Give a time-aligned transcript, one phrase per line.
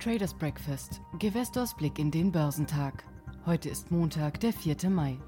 [0.00, 1.02] Traders Breakfast.
[1.18, 3.04] Gewestors Blick in den Börsentag.
[3.44, 4.88] Heute ist Montag, der 4.
[4.88, 5.18] Mai.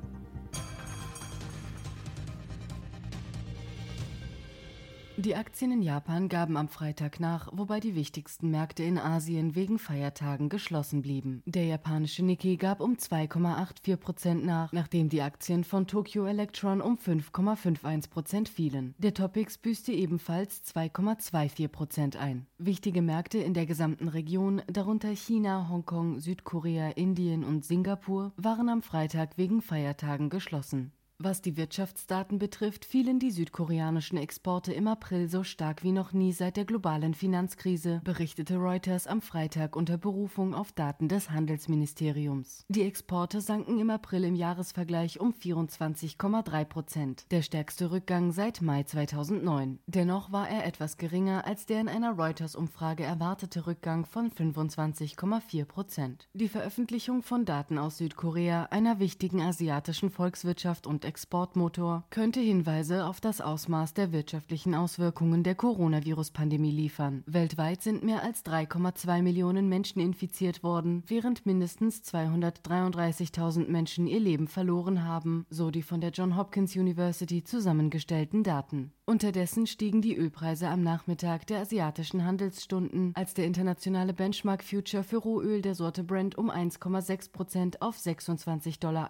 [5.25, 9.79] Die Aktien in Japan gaben am Freitag nach, wobei die wichtigsten Märkte in Asien wegen
[9.79, 11.45] Feiertagen geschlossen blieben.
[11.47, 16.97] Der japanische Nikkei gab um 2,84 Prozent nach, nachdem die Aktien von Tokyo Electron um
[16.97, 18.97] 5,51 Prozent fielen.
[18.99, 22.47] Der Topix büßte ebenfalls 2,24 Prozent ein.
[22.59, 28.83] Wichtige Märkte in der gesamten Region, darunter China, Hongkong, Südkorea, Indien und Singapur, waren am
[28.83, 30.91] Freitag wegen Feiertagen geschlossen.
[31.25, 36.33] Was die Wirtschaftsdaten betrifft, fielen die südkoreanischen Exporte im April so stark wie noch nie
[36.33, 42.65] seit der globalen Finanzkrise, berichtete Reuters am Freitag unter Berufung auf Daten des Handelsministeriums.
[42.69, 48.83] Die Exporte sanken im April im Jahresvergleich um 24,3 Prozent, der stärkste Rückgang seit Mai
[48.83, 49.79] 2009.
[49.87, 56.29] Dennoch war er etwas geringer als der in einer Reuters-Umfrage erwartete Rückgang von 25,4 Prozent.
[56.35, 63.21] Die Veröffentlichung von Daten aus Südkorea, einer wichtigen asiatischen Volkswirtschaft und Exportmotor, könnte Hinweise auf
[63.21, 67.23] das Ausmaß der wirtschaftlichen Auswirkungen der Coronavirus-Pandemie liefern.
[67.27, 74.49] Weltweit sind mehr als 3,2 Millionen Menschen infiziert worden, während mindestens 233.000 Menschen ihr Leben
[74.49, 78.93] verloren haben, so die von der John Hopkins University zusammengestellten Daten.
[79.05, 85.17] Unterdessen stiegen die Ölpreise am Nachmittag der asiatischen Handelsstunden, als der internationale Benchmark Future für
[85.17, 89.09] Rohöl der Sorte Brent um 1,6 Prozent auf 26,91 Dollar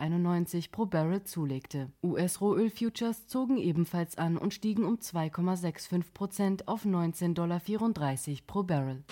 [0.73, 1.93] pro Barrel zulegte.
[2.03, 7.61] US-Rohöl-Futures zogen ebenfalls an und stiegen um 2,65 Prozent auf 19,34 Dollar
[8.47, 9.05] pro Barrel.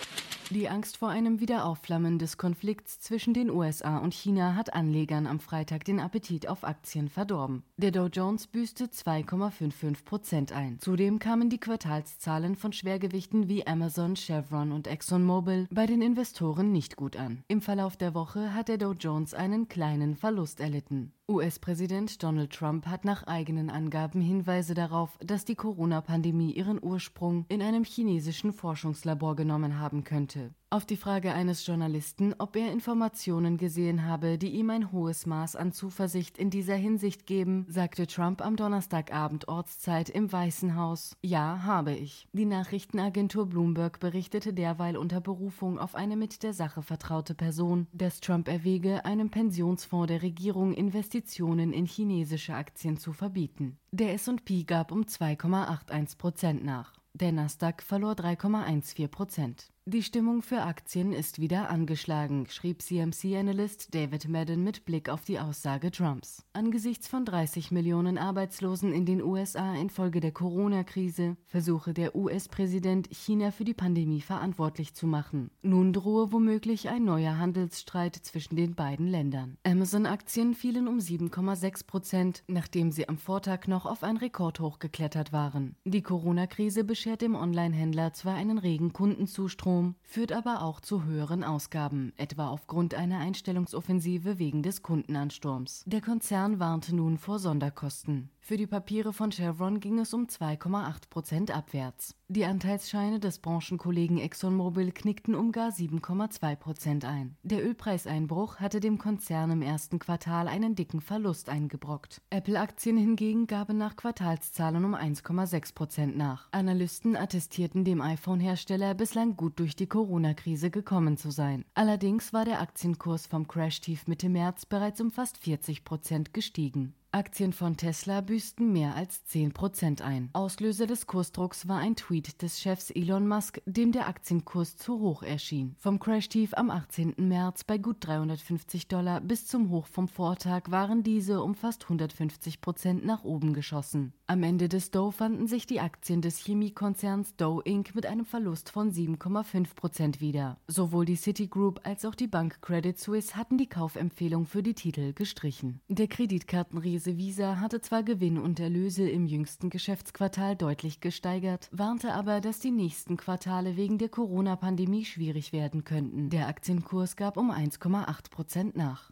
[0.53, 5.39] Die Angst vor einem Wiederaufflammen des Konflikts zwischen den USA und China hat Anlegern am
[5.39, 7.63] Freitag den Appetit auf Aktien verdorben.
[7.77, 10.77] Der Dow Jones büßte 2,55 Prozent ein.
[10.81, 16.95] Zudem kamen die Quartalszahlen von Schwergewichten wie Amazon, Chevron und ExxonMobil bei den Investoren nicht
[16.95, 17.43] gut an.
[17.47, 21.13] Im Verlauf der Woche hat der Dow Jones einen kleinen Verlust erlitten.
[21.29, 27.61] US-Präsident Donald Trump hat nach eigenen Angaben Hinweise darauf, dass die Corona-Pandemie ihren Ursprung in
[27.61, 30.49] einem chinesischen Forschungslabor genommen haben könnte.
[30.73, 35.57] Auf die Frage eines Journalisten, ob er Informationen gesehen habe, die ihm ein hohes Maß
[35.57, 41.63] an Zuversicht in dieser Hinsicht geben, sagte Trump am Donnerstagabend Ortszeit im Weißen Haus, ja,
[41.63, 42.25] habe ich.
[42.31, 48.21] Die Nachrichtenagentur Bloomberg berichtete derweil unter Berufung auf eine mit der Sache vertraute Person, dass
[48.21, 53.77] Trump erwäge, einem Pensionsfonds der Regierung Investitionen in chinesische Aktien zu verbieten.
[53.91, 56.93] Der S&P gab um 2,81 Prozent nach.
[57.13, 59.69] Der Nasdaq verlor 3,14 Prozent.
[59.87, 65.39] Die Stimmung für Aktien ist wieder angeschlagen, schrieb CMC-Analyst David Madden mit Blick auf die
[65.39, 66.45] Aussage Trumps.
[66.53, 73.49] Angesichts von 30 Millionen Arbeitslosen in den USA infolge der Corona-Krise versuche der US-Präsident, China
[73.49, 75.49] für die Pandemie verantwortlich zu machen.
[75.63, 79.57] Nun drohe womöglich ein neuer Handelsstreit zwischen den beiden Ländern.
[79.63, 85.75] Amazon-Aktien fielen um 7,6 Prozent, nachdem sie am Vortag noch auf ein Rekordhoch geklettert waren.
[85.85, 91.45] Die Corona-Krise beschert dem Online-Händler zwar einen regen Kundenzustrom, Strom, führt aber auch zu höheren
[91.45, 95.83] Ausgaben, etwa aufgrund einer Einstellungsoffensive wegen des Kundenansturms.
[95.85, 98.29] Der Konzern warnte nun vor Sonderkosten.
[98.43, 102.15] Für die Papiere von Chevron ging es um 2,8 Prozent abwärts.
[102.27, 107.37] Die Anteilsscheine des Branchenkollegen ExxonMobil knickten um gar 7,2 Prozent ein.
[107.43, 112.23] Der Ölpreiseinbruch hatte dem Konzern im ersten Quartal einen dicken Verlust eingebrockt.
[112.31, 116.47] Apple-Aktien hingegen gaben nach Quartalszahlen um 1,6 Prozent nach.
[116.51, 121.63] Analysten attestierten dem iPhone-Hersteller bislang gut durch die Corona-Krise gekommen zu sein.
[121.75, 126.95] Allerdings war der Aktienkurs vom Crash-Tief Mitte März bereits um fast 40 Prozent gestiegen.
[127.13, 130.29] Aktien von Tesla büßten mehr als 10 Prozent ein.
[130.31, 135.21] Auslöser des Kursdrucks war ein Tweet des Chefs Elon Musk, dem der Aktienkurs zu hoch
[135.21, 135.75] erschien.
[135.77, 137.15] Vom Crash-Tief am 18.
[137.17, 142.61] März bei gut 350 Dollar bis zum Hoch vom Vortag waren diese um fast 150
[142.61, 144.13] Prozent nach oben geschossen.
[144.25, 147.93] Am Ende des Dow fanden sich die Aktien des Chemiekonzerns Dow Inc.
[147.93, 150.57] mit einem Verlust von 7,5 Prozent wieder.
[150.69, 155.11] Sowohl die Citigroup als auch die Bank Credit Suisse hatten die Kaufempfehlung für die Titel
[155.11, 155.81] gestrichen.
[155.89, 162.13] Der Kreditkartenriese Krise Visa hatte zwar Gewinn und Erlöse im jüngsten Geschäftsquartal deutlich gesteigert, warnte
[162.13, 166.29] aber, dass die nächsten Quartale wegen der Corona-Pandemie schwierig werden könnten.
[166.29, 169.09] Der Aktienkurs gab um 1,8 Prozent nach.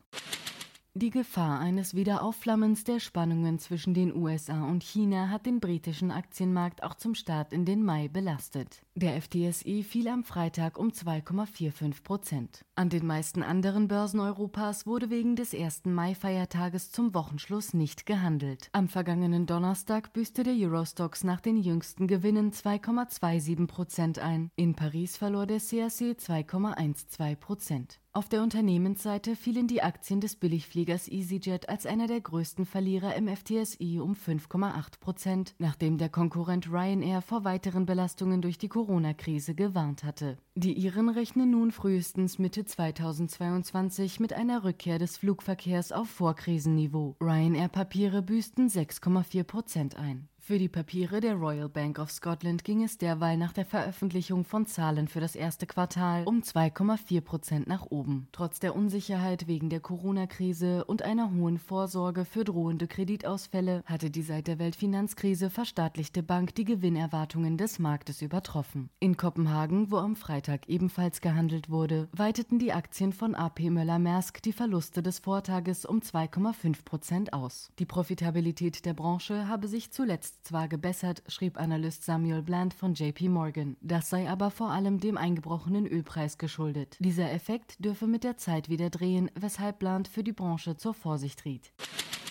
[0.93, 6.83] Die Gefahr eines Wiederaufflammens der Spannungen zwischen den USA und China hat den britischen Aktienmarkt
[6.83, 8.83] auch zum Start in den Mai belastet.
[9.01, 12.65] Der FTSE fiel am Freitag um 2,45 Prozent.
[12.75, 18.67] An den meisten anderen Börsen Europas wurde wegen des ersten Mai-Feiertages zum Wochenschluss nicht gehandelt.
[18.73, 24.51] Am vergangenen Donnerstag büßte der Eurostox nach den jüngsten Gewinnen 2,27 Prozent ein.
[24.57, 28.01] In Paris verlor der CAC 2,12 Prozent.
[28.11, 33.27] Auf der Unternehmensseite fielen die Aktien des Billigfliegers EasyJet als einer der größten Verlierer im
[33.27, 40.03] FTSI um 5,8 Prozent, nachdem der Konkurrent Ryanair vor weiteren Belastungen durch die Corona-Krise gewarnt
[40.03, 40.39] hatte.
[40.55, 47.15] Die Iren rechnen nun frühestens Mitte 2022 mit einer Rückkehr des Flugverkehrs auf Vorkrisenniveau.
[47.21, 50.27] Ryanair-Papiere büßten 6,4 Prozent ein.
[50.49, 54.65] Für die Papiere der Royal Bank of Scotland ging es derweil nach der Veröffentlichung von
[54.65, 58.27] Zahlen für das erste Quartal um 2,4 Prozent nach oben.
[58.31, 64.23] Trotz der Unsicherheit wegen der Corona-Krise und einer hohen Vorsorge für drohende Kreditausfälle hatte die
[64.23, 68.89] seit der Weltfinanzkrise verstaatlichte Bank die Gewinnerwartungen des Marktes übertroffen.
[68.99, 74.53] In Kopenhagen, wo am Freitag ebenfalls gehandelt wurde, weiteten die Aktien von AP Möller-Maersk die
[74.53, 77.71] Verluste des Vortages um 2,5 Prozent aus.
[77.77, 83.29] Die Profitabilität der Branche habe sich zuletzt zwar gebessert, schrieb Analyst Samuel Bland von JP
[83.29, 83.77] Morgan.
[83.81, 86.97] Das sei aber vor allem dem eingebrochenen Ölpreis geschuldet.
[86.99, 91.45] Dieser Effekt dürfe mit der Zeit wieder drehen, weshalb Bland für die Branche zur Vorsicht
[91.45, 91.71] riet.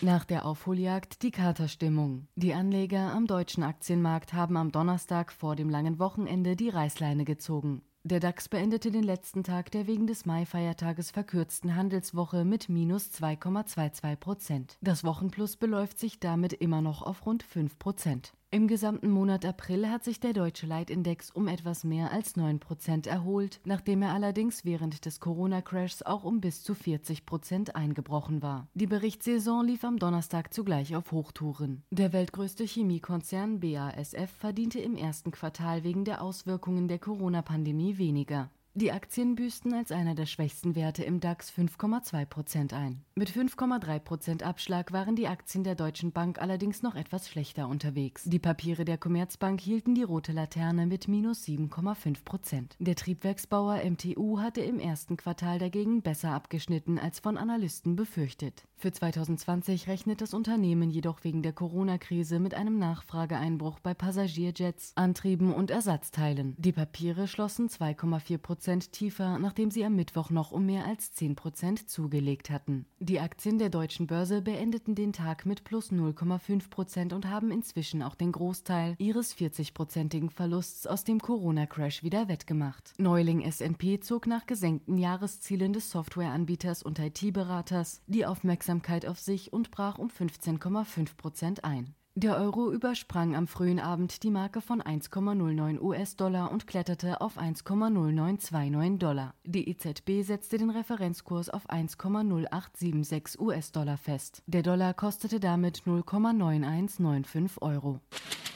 [0.01, 2.29] Nach der Aufholjagd die Katerstimmung.
[2.37, 7.83] Die Anleger am deutschen Aktienmarkt haben am Donnerstag vor dem langen Wochenende die Reißleine gezogen.
[8.09, 14.17] Der DAX beendete den letzten Tag der wegen des Mai-Feiertages verkürzten Handelswoche mit minus 2,22
[14.17, 14.79] Prozent.
[14.81, 18.33] Das Wochenplus beläuft sich damit immer noch auf rund 5 Prozent.
[18.51, 23.07] Im gesamten Monat April hat sich der deutsche Leitindex um etwas mehr als 9 Prozent
[23.07, 28.67] erholt, nachdem er allerdings während des Corona-Crashs auch um bis zu 40 Prozent eingebrochen war.
[28.73, 31.83] Die Berichtssaison lief am Donnerstag zugleich auf Hochtouren.
[31.91, 38.51] Der weltgrößte Chemiekonzern BASF verdiente im ersten Quartal wegen der Auswirkungen der Corona-Pandemie weniger.
[38.81, 43.03] Die Aktien büßten als einer der schwächsten Werte im DAX 5,2 Prozent ein.
[43.17, 48.23] Mit 5,3 Prozent Abschlag waren die Aktien der Deutschen Bank allerdings noch etwas schlechter unterwegs.
[48.27, 52.77] Die Papiere der Commerzbank hielten die rote Laterne mit minus 7,5 Prozent.
[52.79, 58.63] Der Triebwerksbauer MTU hatte im ersten Quartal dagegen besser abgeschnitten als von Analysten befürchtet.
[58.77, 65.53] Für 2020 rechnet das Unternehmen jedoch wegen der Corona-Krise mit einem Nachfrageeinbruch bei Passagierjets, Antrieben
[65.53, 66.55] und Ersatzteilen.
[66.59, 71.35] Die Papiere schlossen 2,4 Prozent tiefer, nachdem sie am Mittwoch noch um mehr als 10
[71.37, 72.87] Prozent zugelegt hatten.
[72.99, 78.03] Die Aktien der deutschen Börse beendeten den Tag mit plus 0,5 Prozent und haben inzwischen
[78.03, 82.95] auch den Großteil ihres 40-prozentigen Verlusts aus dem Corona-Crash wieder wettgemacht.
[82.99, 89.71] Neuling S&P zog nach gesenkten Jahreszielen des Softwareanbieters und IT-Beraters die Aufmerksamkeit auf sich und
[89.71, 91.95] brach um 15,5 Prozent ein.
[92.21, 98.99] Der Euro übersprang am frühen Abend die Marke von 1,09 US-Dollar und kletterte auf 1,0929
[98.99, 99.35] Dollar.
[99.45, 104.43] Die EZB setzte den Referenzkurs auf 1,0876 US-Dollar fest.
[104.49, 108.01] Der Dollar kostete damit 0,9195 Euro.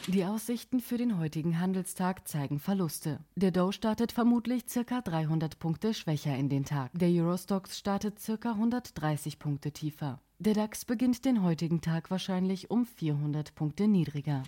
[0.08, 3.20] Die Aussichten für den heutigen Handelstag zeigen Verluste.
[3.36, 5.00] Der Dow startet vermutlich ca.
[5.00, 6.90] 300 Punkte schwächer in den Tag.
[6.94, 8.50] Der Eurostox startet ca.
[8.50, 10.18] 130 Punkte tiefer.
[10.44, 14.42] Der DAX beginnt den heutigen Tag wahrscheinlich um 400 Punkte niedriger.